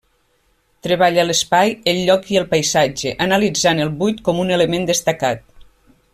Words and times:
Treballa 0.85 1.25
l'espai, 1.27 1.73
el 1.93 1.99
lloc 2.07 2.25
i 2.35 2.39
el 2.41 2.47
paisatge, 2.55 3.13
analitzant 3.27 3.83
el 3.85 3.93
buit 4.01 4.25
com 4.31 4.41
un 4.47 4.55
element 4.57 4.89
destacat. 4.95 5.47